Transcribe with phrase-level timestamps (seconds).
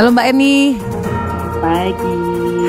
[0.00, 0.80] Halo Mbak Eni.
[1.60, 2.16] Pagi.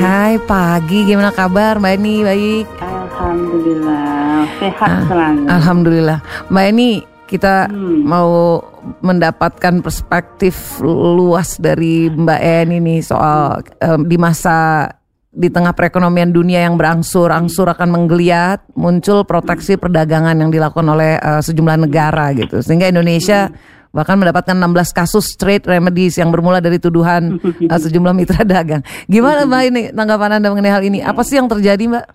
[0.03, 2.15] Hai pagi, gimana kabar Mbak Eni?
[2.27, 2.67] Baik.
[2.83, 5.41] Alhamdulillah, sehat Ah, selalu.
[5.47, 6.19] Alhamdulillah.
[6.51, 6.91] Mbak Eni,
[7.31, 8.03] kita Hmm.
[8.03, 8.59] mau
[8.99, 14.91] mendapatkan perspektif luas dari Mbak Eni nih soal em, di masa
[15.31, 21.39] di tengah perekonomian dunia yang berangsur-angsur akan menggeliat, muncul proteksi perdagangan yang dilakukan oleh eh,
[21.39, 22.59] sejumlah negara gitu.
[22.59, 23.47] Sehingga Indonesia
[23.91, 27.37] bahkan mendapatkan 16 kasus trade remedies yang bermula dari tuduhan
[27.71, 28.81] eh, sejumlah mitra dagang.
[29.05, 30.99] Gimana Mbak ini tanggapan Anda mengenai hal ini?
[31.03, 32.05] Apa sih yang terjadi Mbak?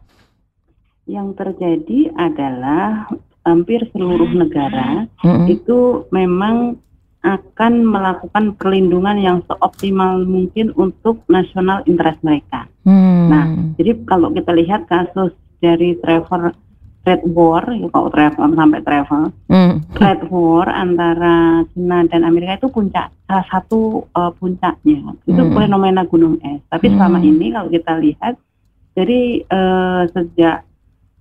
[1.07, 3.07] Yang terjadi adalah
[3.47, 5.47] hampir seluruh negara Mm-mm.
[5.47, 6.83] itu memang
[7.27, 12.71] akan melakukan perlindungan yang seoptimal mungkin untuk nasional interest mereka.
[12.87, 13.27] Hmm.
[13.27, 16.55] Nah, jadi kalau kita lihat kasus dari travel
[17.06, 19.78] trade war, ya kalau travel sampai travel, Hmm.
[19.95, 25.54] trade war antara China dan Amerika itu puncak salah satu uh, puncaknya itu Hmm.
[25.54, 26.59] fenomena gunung es.
[26.66, 27.30] Tapi selama Hmm.
[27.30, 28.35] ini kalau kita lihat
[28.98, 30.66] dari uh, sejak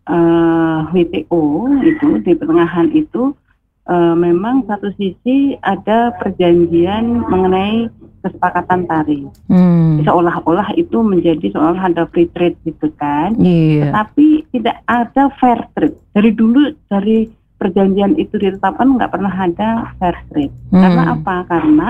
[0.10, 3.38] uh, WTO itu di pertengahan itu
[3.86, 7.94] uh, memang satu sisi ada perjanjian mengenai
[8.26, 9.30] kesepakatan tarif.
[9.46, 10.02] Hmm.
[10.02, 13.94] Seolah-olah itu menjadi seolah ada free trade gitu kan Iya.
[13.94, 15.94] tapi tidak ada fair trade.
[16.12, 20.56] Dari dulu dari perjanjian itu ditetapkan nggak pernah ada fair trade.
[20.74, 20.82] Hmm.
[20.82, 21.36] Karena apa?
[21.46, 21.90] Karena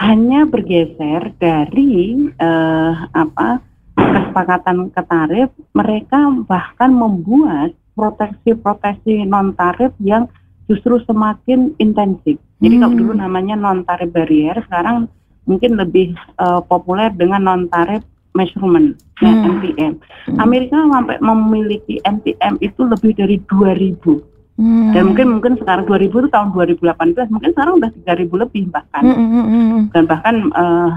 [0.00, 3.60] hanya bergeser dari eh, apa
[3.94, 10.24] kesepakatan ke tarif, mereka bahkan membuat proteksi-proteksi non tarif yang
[10.64, 12.38] justru semakin intensif.
[12.60, 13.00] Jadi kalau Hmm.
[13.00, 15.10] dulu namanya non tarif barrier, sekarang
[15.44, 19.58] mungkin lebih eh, populer dengan non tarif measurement, ya, Hmm.
[19.58, 19.92] NTM.
[20.38, 24.22] Amerika sampai memiliki NTM itu lebih dari 2000
[24.60, 24.92] Hmm.
[24.92, 29.16] dan mungkin mungkin sekarang 2000 itu tahun 2018 mungkin sekarang udah 3000 lebih bahkan Hmm,
[29.16, 29.82] hmm, hmm, hmm.
[29.96, 30.90] dan bahkan eh,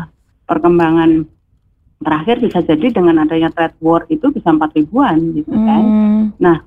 [0.46, 1.12] perkembangan
[2.04, 5.82] terakhir bisa jadi dengan adanya trade war itu bisa 4 ribuan gitu kan.
[5.82, 6.24] Hmm.
[6.36, 6.60] Nah,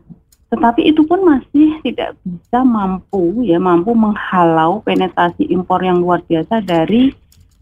[0.48, 6.64] tetapi itu pun masih tidak bisa mampu ya mampu menghalau penetrasi impor yang luar biasa
[6.64, 7.12] dari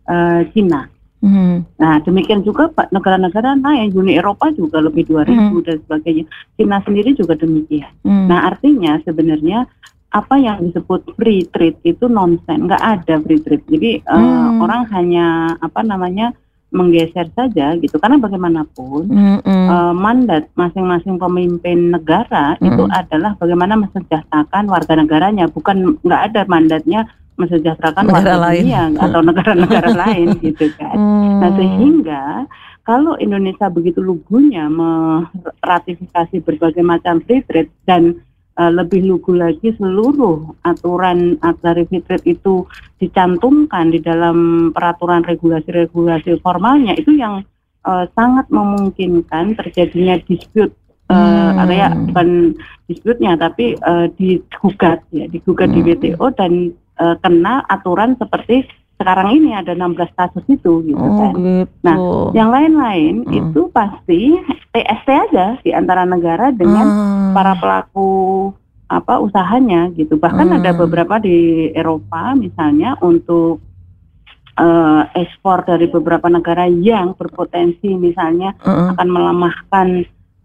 [0.04, 0.88] eh, Cina.
[1.24, 1.64] Hmm.
[1.80, 6.24] Nah, demikian juga Pak negara-negara lain, Uni Eropa juga lebih 2000 dan sebagainya.
[6.60, 7.88] Cina sendiri juga demikian.
[8.04, 8.28] Hmm.
[8.28, 9.64] Nah, artinya sebenarnya
[10.12, 13.64] apa yang disebut free trade itu nonsen, nggak ada free trade.
[13.66, 14.60] Jadi eh, Hmm.
[14.60, 16.36] orang hanya apa namanya
[16.70, 17.96] menggeser saja gitu.
[17.96, 19.66] Karena bagaimanapun Hmm, hmm.
[19.72, 22.68] eh, mandat masing-masing pemimpin negara Hmm.
[22.68, 28.62] itu adalah bagaimana mesejahterakan warga negaranya, bukan nggak ada mandatnya mesejahterakan Negara warga lain.
[28.62, 30.94] dunia atau negara-negara lain gitu kan.
[30.94, 31.38] Hmm.
[31.42, 32.22] Nah sehingga
[32.82, 38.20] kalau Indonesia begitu lugunya meratifikasi berbagai macam free trade dan
[38.54, 42.68] eh, lebih lugu lagi seluruh aturan dari free trade itu
[42.98, 44.36] dicantumkan di dalam
[44.70, 47.42] peraturan regulasi-regulasi formalnya itu yang
[47.82, 50.72] eh, sangat memungkinkan terjadinya dispute
[51.08, 51.60] eh, Hmm.
[51.60, 55.88] area bukan dispute-nya tapi eh, digugat ya digugat di Hmm.
[55.92, 56.52] WTO dan
[56.94, 61.34] eh, kena aturan seperti sekarang ini ada 16 kasus itu gitu Oh, kan.
[61.34, 61.74] gitu.
[61.82, 61.96] Nah,
[62.30, 63.34] Yang lain-lain Hmm.
[63.34, 64.20] itu pasti
[64.70, 67.32] TST aja di antara negara dengan Hmm.
[67.34, 68.10] para pelaku
[68.86, 70.14] apa usahanya gitu.
[70.14, 70.56] Bahkan Hmm.
[70.62, 73.58] ada beberapa di Eropa misalnya untuk
[74.54, 78.94] eh, ekspor dari beberapa negara yang berpotensi misalnya Hmm.
[78.94, 79.88] akan melemahkan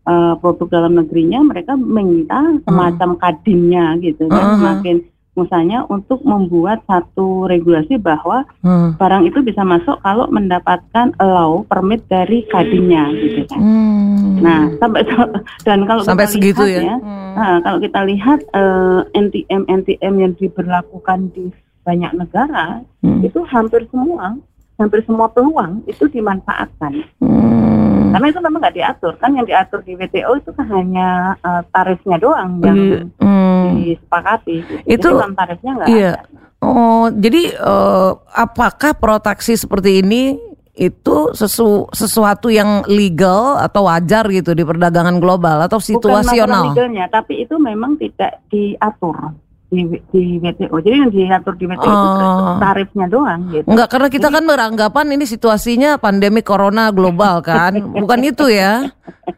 [0.10, 4.58] eh, produk dalam negerinya, mereka minta semacam kadinnya gitu kan, Hmm.
[4.58, 4.96] semakin
[5.40, 8.94] misalnya untuk membuat satu regulasi bahwa Hmm.
[8.96, 13.60] barang itu bisa masuk kalau mendapatkan allow permit dari kadinnya gitu kan.
[13.60, 14.38] Hmm.
[14.40, 15.02] Nah, sampai
[15.68, 16.96] dan kalau sampai kita segitu lihat ya.
[17.34, 21.48] nah, kalau kita lihat eh, NTM NTM yang diberlakukan di
[21.82, 23.24] banyak negara Hmm.
[23.24, 24.36] itu hampir semua
[24.76, 27.89] hampir semua peluang itu dimanfaatkan Hmm.
[28.10, 31.10] Karena itu memang nggak diatur kan yang diatur di WTO itu kan hanya
[31.40, 32.78] eh, tarifnya doang yang
[33.16, 33.78] Hmm.
[33.78, 34.84] disepakati gitu.
[34.86, 36.14] Itu- Jadi tarifnya nggak Iya.
[36.16, 36.24] ada.
[36.60, 40.36] Oh, jadi eh, apakah proteksi seperti ini
[40.74, 46.64] itu sesu, sesuatu yang legal atau wajar gitu di perdagangan global atau Bukan masalah situasional?
[46.72, 49.36] legalnya, tapi itu memang tidak diatur
[49.70, 50.76] di, di WTO.
[50.82, 52.58] Jadi yang diatur di WTO itu Oh.
[52.58, 53.70] tarifnya doang gitu.
[53.70, 58.90] Enggak, karena kita kan beranggapan ini situasinya pandemi corona global kan, bukan itu ya?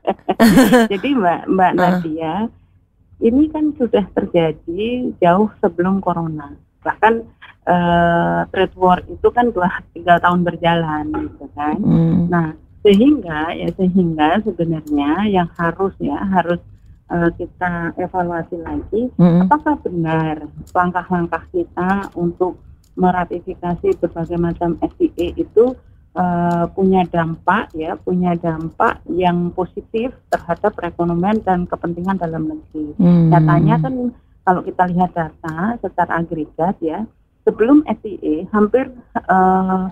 [0.91, 2.47] Jadi Mbak Mbak Nadia,
[3.21, 6.55] ini kan sudah terjadi jauh sebelum corona.
[6.81, 7.13] Bahkan
[7.67, 11.77] eh, trade war itu kan dua tiga tahun berjalan gitu kan.
[11.77, 12.25] Hmm.
[12.31, 12.47] Nah
[12.81, 16.57] sehingga ya sehingga sebenarnya yang harus ya harus
[17.11, 19.45] eh, kita evaluasi lagi Hmm.
[19.45, 22.57] apakah benar langkah-langkah kita untuk
[22.95, 25.75] meratifikasi berbagai macam FTA itu
[26.15, 32.95] uh, punya dampak ya, punya dampak yang positif terhadap perekonomian dan kepentingan dalam negeri.
[32.99, 33.31] Hmm.
[33.31, 33.95] Datanya kan
[34.43, 37.07] kalau kita lihat data secara agregat ya,
[37.47, 38.91] sebelum FTA hampir
[39.29, 39.87] uh,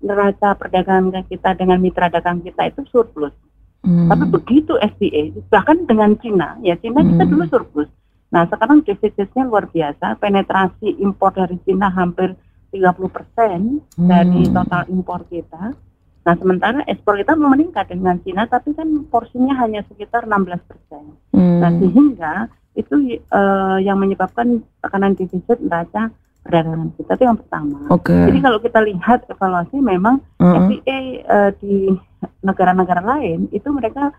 [0.00, 3.36] neraca perdagangan kita dengan mitra dagang kita itu surplus.
[3.80, 4.12] Hmm.
[4.12, 7.16] Tapi begitu FTA, bahkan dengan Cina, ya Cina hmm.
[7.16, 7.90] kita dulu surplus.
[8.28, 12.36] Nah sekarang defisitnya luar biasa, penetrasi impor dari Cina hampir
[12.70, 14.08] 30 persen hmm.
[14.08, 15.72] dari total impor kita.
[16.20, 21.04] Nah sementara ekspor kita meningkat dengan Cina, tapi kan porsinya hanya sekitar 16 persen.
[21.32, 21.58] Hmm.
[21.64, 22.34] Nah sehingga
[22.76, 26.12] itu uh, yang menyebabkan tekanan defisit neraca
[26.44, 27.80] perdagangan kita itu yang pertama.
[28.00, 28.28] Okay.
[28.28, 30.56] Jadi kalau kita lihat evaluasi memang uh -huh.
[30.68, 31.92] FTA uh, di
[32.40, 34.12] negara-negara lain itu mereka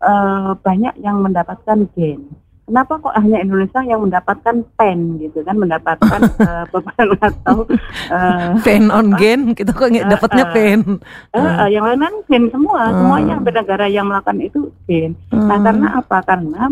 [0.00, 2.28] uh, banyak yang mendapatkan gain.
[2.66, 7.62] Kenapa kok hanya Indonesia yang mendapatkan pen gitu kan mendapatkan uh, beban atau
[8.10, 10.80] uh, pen on gain kita kok nggak dapatnya uh, pen.
[11.30, 12.90] Uh, uh, uh, yang lain kan gain semua, uh.
[12.90, 15.14] semuanya negara yang melakukan itu gain.
[15.30, 15.46] Uh.
[15.46, 16.18] Nah karena apa?
[16.26, 16.62] Karena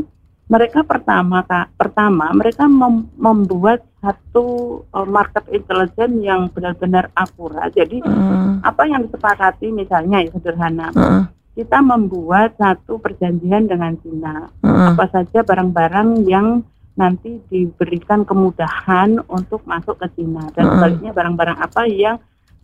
[0.45, 4.45] mereka pertama kak pertama mereka mem membuat satu
[4.93, 8.61] uh, market intelligence yang benar-benar akurat jadi uh.
[8.61, 11.25] apa yang disepakati misalnya ya sederhana uh.
[11.56, 14.93] kita membuat satu perjanjian dengan Cina uh.
[14.93, 16.61] apa saja barang-barang yang
[16.95, 22.21] nanti diberikan kemudahan untuk masuk ke Cina dan sebaliknya barang-barang apa yang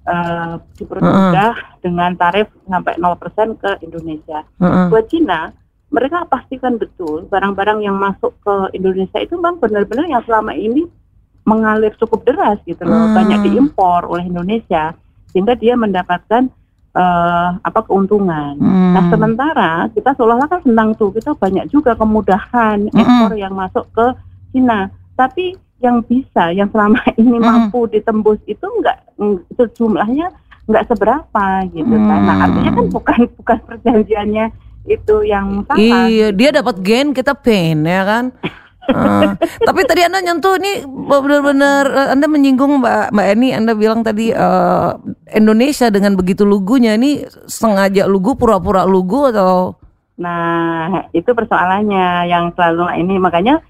[0.07, 1.79] uh, dipermudah uh.
[1.83, 4.47] dengan tarif sampai 0% ke Indonesia.
[4.63, 4.87] Uh.
[4.87, 5.51] Buat Cina
[5.91, 10.87] mereka pastikan betul barang-barang yang masuk ke Indonesia itu bang benar-benar yang selama ini
[11.45, 13.17] mengalir cukup deras gitu loh hmm.
[13.17, 14.93] banyak diimpor oleh Indonesia
[15.33, 16.51] sehingga dia mendapatkan
[16.95, 18.59] uh, apa keuntungan.
[18.59, 18.93] Hmm.
[18.95, 22.99] Nah sementara kita seolah-olah kan senang tuh kita banyak juga kemudahan hmm.
[22.99, 24.07] ekspor yang masuk ke
[24.51, 27.45] Cina, tapi yang bisa yang selama ini hmm.
[27.45, 29.01] mampu ditembus itu enggak
[29.57, 30.29] sejumlahnya
[30.69, 32.07] enggak seberapa gitu hmm.
[32.07, 32.21] kan.
[32.27, 34.47] Nah artinya kan bukan bukan perjanjiannya
[34.89, 36.09] itu yang salah.
[36.09, 38.25] Iya, dia dapat gain, kita pain ya kan.
[38.91, 39.33] Uh,
[39.69, 44.35] tapi tadi anda nyentuh ini benar-benar uh, anda menyinggung mbak mbak Eni anda bilang tadi
[44.35, 44.99] uh,
[45.31, 49.79] Indonesia dengan begitu lugunya ini sengaja lugu pura-pura lugu atau
[50.21, 53.65] nah itu persoalannya yang selalu ini makanya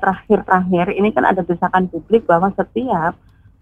[0.00, 3.16] terakhir-terakhir uh, ini kan ada desakan publik bahwa setiap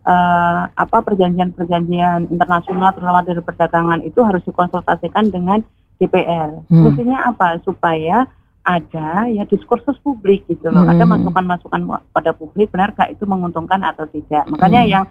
[0.06, 5.60] uh, apa perjanjian-perjanjian internasional terutama dari perdagangan itu harus dikonsultasikan dengan
[5.98, 6.62] DPR.
[6.68, 6.94] Hmm.
[7.34, 7.58] Apa?
[7.64, 8.28] Supaya
[8.66, 10.82] ada ya diskursus publik gitu loh.
[10.82, 10.98] Hmm.
[10.98, 11.80] Ada masukan-masukan
[12.10, 14.42] pada publik benar gak itu menguntungkan atau tidak.
[14.50, 14.90] Makanya hmm.
[14.90, 15.04] yang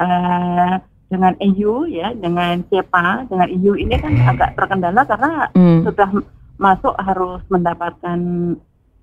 [0.00, 0.74] uh,
[1.12, 5.84] dengan EU ya, dengan CEPA, dengan EU ini kan agak terkendala karena hmm.
[5.84, 6.08] sudah
[6.56, 8.18] masuk harus mendapatkan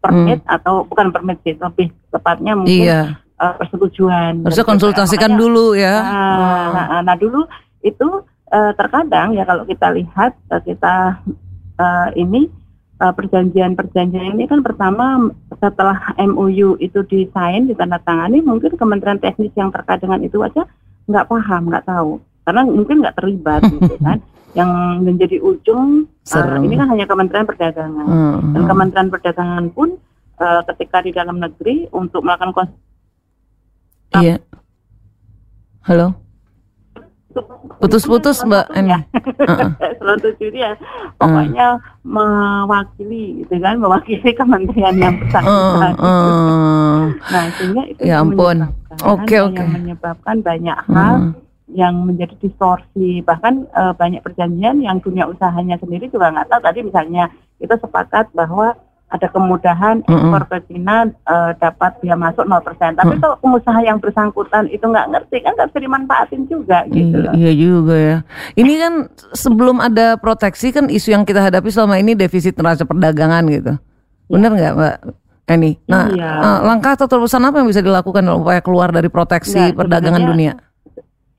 [0.01, 0.55] permit hmm.
[0.57, 3.01] atau bukan permit sih, lebih tepatnya mungkin iya.
[3.37, 4.41] uh, persetujuan.
[4.41, 5.95] Harusnya konsultasikan Makanya, dulu ya.
[6.01, 6.67] Nah, oh.
[6.73, 7.45] nah, nah dulu
[7.85, 11.21] itu uh, terkadang ya kalau kita lihat uh, kita
[11.77, 12.49] uh, ini
[12.99, 20.19] perjanjian-perjanjian ini kan pertama setelah MOU itu disain ditandatangani mungkin Kementerian Teknis yang terkait dengan
[20.19, 20.67] itu aja
[21.07, 22.19] nggak paham nggak tahu.
[22.43, 24.19] Karena mungkin nggak terlibat gitu kan.
[24.51, 24.71] Yang
[25.05, 28.07] menjadi ujung uh, ini kan hanya Kementerian Perdagangan.
[28.07, 28.51] Hmm.
[28.51, 29.89] dan Kementerian Perdagangan pun
[30.43, 32.67] uh, ketika di dalam negeri untuk melakukan
[34.09, 34.41] Iya.
[35.85, 36.28] Halo
[37.79, 38.99] putus-putus mbak ini ya.
[40.01, 40.73] selalu ya
[41.21, 42.01] pokoknya uh.
[42.01, 46.99] mewakili gitu kan mewakili kementerian yang bersangkutan uh, uh.
[47.29, 48.65] nah sehingga itu ya ampun
[49.05, 49.61] oke okay, oke okay.
[49.61, 51.31] yang menyebabkan banyak hal uh.
[51.69, 56.79] yang menjadi distorsi bahkan uh, banyak perjanjian yang dunia usahanya sendiri juga nggak tahu tadi
[56.81, 57.29] misalnya
[57.61, 58.73] kita sepakat bahwa
[59.09, 62.61] ada kemudahan ekspor ke Cina uh, dapat dia masuk 0%.
[62.93, 63.21] Tapi mm.
[63.25, 67.33] kalau pengusaha yang bersangkutan itu nggak ngerti kan nggak bisa dimanfaatin juga gitu loh.
[67.33, 68.17] Iya juga ya.
[68.53, 68.93] Ini kan
[69.33, 73.73] sebelum ada proteksi kan isu yang kita hadapi selama ini defisit neraca perdagangan gitu.
[73.73, 73.77] Ya.
[74.29, 74.95] Benar nggak Mbak
[75.49, 75.71] Eni?
[75.89, 76.31] Nah, iya.
[76.37, 80.53] uh, langkah atau terobosan apa yang bisa dilakukan supaya keluar dari proteksi ya, perdagangan dunia?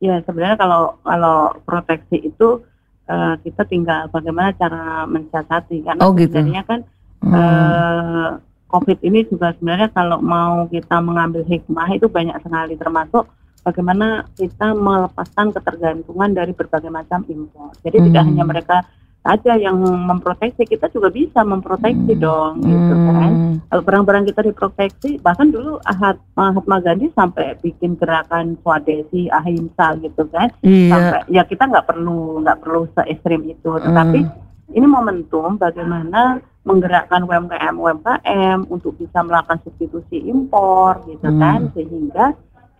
[0.03, 2.67] Ya sebenarnya kalau kalau proteksi itu
[3.07, 6.35] uh, kita tinggal bagaimana cara mensiasati karena oh, gitu.
[6.35, 6.81] sebenarnya kan
[7.21, 7.33] Hmm.
[7.37, 8.31] Uh,
[8.71, 13.27] COVID ini juga sebenarnya kalau mau kita mengambil hikmah itu banyak sekali termasuk
[13.67, 17.75] bagaimana kita melepaskan ketergantungan dari berbagai macam impor.
[17.83, 18.07] Jadi hmm.
[18.09, 18.77] tidak hanya mereka
[19.21, 22.23] saja yang memproteksi, kita juga bisa memproteksi hmm.
[22.25, 23.31] dong, gitu kan.
[23.31, 23.55] Hmm.
[23.69, 30.25] Kalau barang-barang kita diproteksi, bahkan dulu Ahad Mahatma Gandhi sampai bikin gerakan Swadesi, Ahimsa gitu
[30.33, 30.49] kan.
[30.65, 30.89] Iya.
[30.89, 34.77] Sampai ya kita nggak perlu nggak perlu se ekstrim itu, tetapi hmm.
[34.81, 41.41] ini momentum bagaimana menggerakkan UMKM UMKM untuk bisa melakukan substitusi impor gitu hmm.
[41.41, 42.27] kan sehingga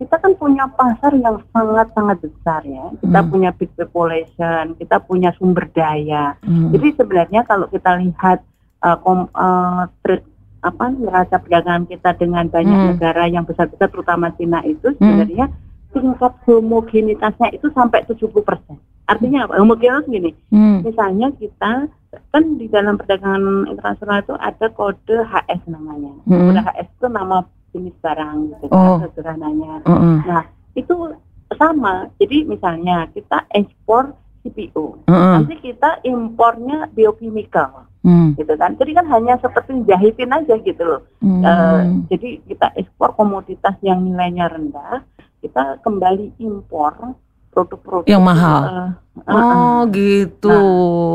[0.01, 2.89] kita kan punya pasar yang sangat-sangat besar ya.
[2.97, 3.29] Kita Hmm.
[3.29, 6.33] punya big population, kita punya sumber daya.
[6.41, 6.73] Hmm.
[6.73, 8.41] Jadi sebenarnya kalau kita lihat
[8.81, 10.25] uh, kom, uh, trade
[10.61, 12.89] apa neraca perdagangan kita dengan banyak Hmm.
[12.97, 15.49] negara yang besar-besar terutama Cina itu sebenarnya
[15.93, 18.77] tingkat homogenitasnya itu sampai 70%.
[19.11, 19.59] Artinya apa?
[19.59, 20.31] Homogenis gini.
[20.49, 20.79] Hmm.
[20.81, 21.91] Misalnya kita
[22.31, 26.15] kan di dalam perdagangan internasional itu ada kode HS namanya.
[26.23, 26.51] Hmm.
[26.51, 27.37] Kode HS itu nama
[27.71, 28.99] jenis barang gitu Oh.
[28.99, 29.73] kan sederhananya.
[29.83, 30.17] Heeh.
[30.23, 30.43] Nah,
[30.75, 30.95] itu
[31.55, 32.07] sama.
[32.15, 35.07] Jadi misalnya kita ekspor CPO.
[35.07, 35.35] Heeh.
[35.37, 38.33] Nanti kita impornya biokimikal Hmm.
[38.33, 38.73] gitu kan.
[38.75, 41.01] Jadi kan hanya seperti jahitin aja gitu loh.
[41.21, 41.45] Hmm.
[41.45, 45.05] Eh, jadi kita ekspor komoditas yang nilainya rendah,
[45.39, 47.13] kita kembali impor
[47.51, 48.61] produk-produk Yang mahal.
[48.63, 48.89] eh,
[49.21, 50.59] eh, Oh gitu.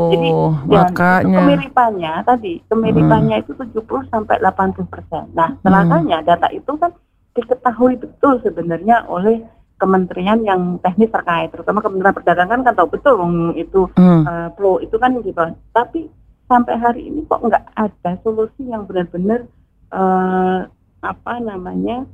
[0.07, 1.37] jadi dan itu makanya.
[1.41, 5.25] kemiripannya tadi kemiripannya itu 70 sampai 80 persen.
[5.33, 6.93] Nah, celakanya data itu kan
[7.33, 9.41] diketahui betul sebenarnya oleh
[9.77, 13.13] kementerian yang teknis terkait, terutama Kementerian Perdagangan kan tahu betul
[13.53, 14.25] itu Hmm.
[14.25, 15.37] eh, flow itu kan gitu.
[15.69, 16.09] Tapi
[16.45, 19.45] sampai hari ini kok nggak ada solusi yang benar-benar
[19.89, 20.59] eh,
[20.99, 22.05] apa namanya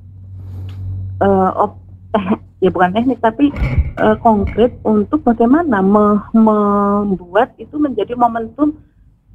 [1.20, 1.83] eh, op-
[2.13, 3.50] teh- ya bukan teknik tapi
[3.96, 8.77] eh, konkret untuk bagaimana me- membuat itu menjadi momentum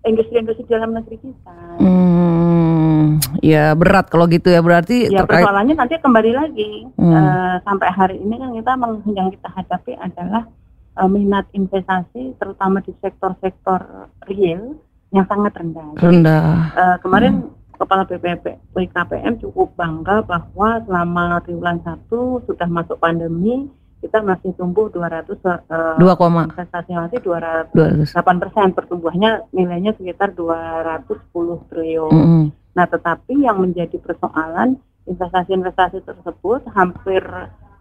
[0.01, 1.57] industri-industri dalam negeri kita.
[1.79, 5.43] Hmm, ya berat kalau gitu ya berarti Ya terkait.
[5.43, 7.11] persoalannya nanti kembali lagi Hmm.
[7.11, 10.47] Eh, sampai hari ini kan kita meng- yang kita hadapi adalah
[10.95, 13.81] eh, minat investasi terutama di sektor-sektor
[14.25, 14.79] real
[15.11, 15.89] yang sangat rendah.
[15.95, 16.47] Jadi, rendah.
[16.73, 17.58] eh, kemarin Hmm.
[17.79, 24.87] Kepala BPP BKPM cukup bangga bahwa selama triwulan satu sudah masuk pandemi kita masih tumbuh
[24.91, 28.15] 200 eh, Dua koma investasi masih 200 dua ratus.
[28.15, 32.13] 8 persen pertumbuhannya nilainya sekitar 210 triliun.
[32.15, 32.45] Mm-mm.
[32.79, 34.79] Nah, tetapi yang menjadi persoalan
[35.11, 37.23] investasi-investasi tersebut hampir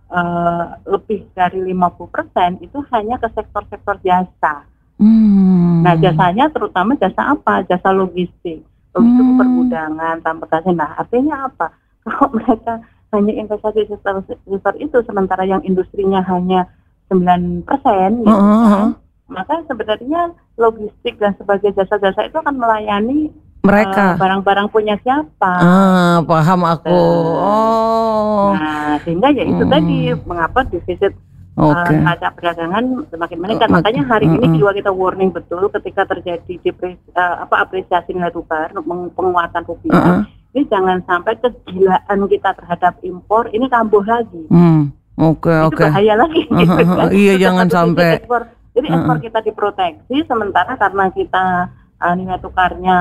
[0.09, 4.65] eh, lebih dari 50% itu hanya ke sektor-sektor jasa.
[4.97, 5.85] Hmm.
[5.85, 7.61] Nah, jasanya terutama jasa apa?
[7.69, 8.65] Jasa logistik.
[8.97, 9.37] Logistik Hmm.
[9.37, 10.69] pergudangan, transportasi.
[10.73, 11.69] Nah, artinya apa?
[12.03, 12.73] Kalau mereka
[13.09, 16.65] hanya investasi sektor, sektor itu sementara yang industrinya hanya
[17.07, 17.63] 9%
[18.19, 18.89] gitu Heeh, kan, heeh.
[19.27, 20.21] maka sebenarnya
[20.55, 24.11] logistik dan sebagai jasa-jasa itu akan melayani mereka.
[24.11, 25.53] eh, barang-barang punya siapa.
[25.53, 26.99] ah, paham aku.
[27.37, 28.51] Oh.
[28.53, 29.71] Nah, sehingga ya itu Hmm.
[29.71, 31.15] tadi mengapa defisit
[31.57, 31.89] Oke.
[31.89, 33.67] uh, neraca perdagangan semakin meningkat.
[33.73, 34.61] Mak- Makanya hari ini Mm-mm.
[34.61, 38.69] juga kita warning betul ketika terjadi depres, uh, apa apresiasi nilai tukar,
[39.17, 39.97] penguatan rupiah.
[39.97, 40.21] Heeh.
[40.53, 44.45] Ini jangan sampai kegilaan kita terhadap impor ini kambuh lagi.
[44.53, 44.93] Hmm.
[45.17, 45.81] Oke, Itu oke.
[45.81, 46.45] bahaya lagi.
[46.45, 47.09] Heeh, gitu kan.
[47.09, 48.09] Iya, Terus jangan sampai.
[48.21, 48.41] ekspor.
[48.77, 51.45] Jadi ekspor kita diproteksi sementara karena kita
[51.97, 52.97] uh, nilai tukarnya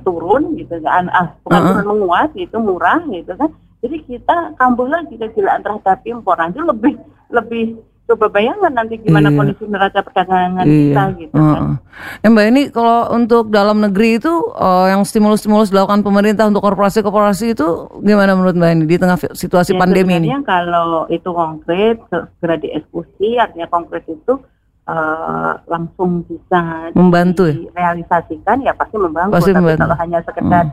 [0.00, 3.52] turun gitu kan, ah, bukan turun menguat gitu, murah gitu kan.
[3.84, 6.40] Jadi kita kambuh lagi kegilaan terhadap impor.
[6.40, 6.96] Nanti lebih
[7.28, 7.76] lebih
[8.08, 9.36] coba bayangkan nanti gimana Iya.
[9.36, 11.76] kondisi neraca perdagangan kita gitu kan.
[12.18, 17.52] Eh, Mbak ini kalau untuk dalam negeri itu eh, yang stimulus-stimulus dilakukan pemerintah untuk korporasi-korporasi
[17.52, 17.68] itu
[18.00, 20.32] gimana menurut Mbak ini di tengah situasi Ya, pandemi ini?
[20.42, 24.40] kalau itu konkret segera dieksekusi artinya konkret itu
[24.86, 27.54] eh, langsung bisa Membantu ya?
[27.60, 29.82] direalisasikan ya pasti membantu Pasti tapi membantu.
[29.84, 30.64] kalau hanya sekedar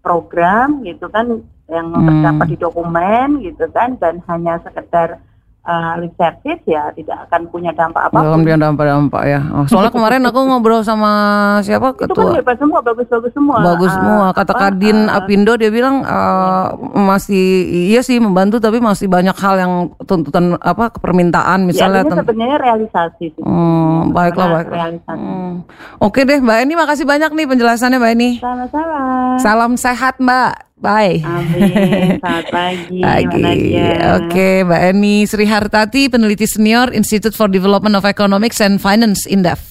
[0.00, 2.02] program gitu kan yang Hmm.
[2.04, 5.22] terdapat di dokumen gitu kan dan hanya sekedar
[5.60, 9.40] eh, lip service ya tidak akan punya dampak Dalam apa pun dia dampak-dampak ya.
[9.50, 11.12] Oh, soalnya kemarin aku ngobrol sama
[11.60, 14.26] siapa itu kan ketua hebat semua bagus-bagus semua bagus Eh, semua.
[14.30, 17.44] Kata apa, Kadin eh, Apindo dia bilang eh, masih
[17.86, 22.02] iya sih membantu tapi masih banyak hal yang tuntutan apa permintaan ya, misalnya.
[22.04, 23.42] ten- sebenarnya realisasi sih.
[23.42, 24.76] Hmm, baiklah baiklah.
[24.76, 25.20] realisasi.
[25.20, 25.52] Hmm.
[25.98, 28.30] Oke deh Mbak Eni makasih banyak nih penjelasannya Mbak Eni.
[28.38, 29.00] Sama-sama.
[29.36, 30.69] Salam sehat Mbak.
[30.80, 31.20] Bye.
[31.20, 32.16] Amin.
[32.24, 32.98] Selamat pagi.
[33.04, 33.36] Pagi.
[33.36, 34.16] Nadia.
[34.16, 39.69] Oke, Mbak Eni Sri Hartati, peneliti senior Institute for Development of Economics and Finance Indef.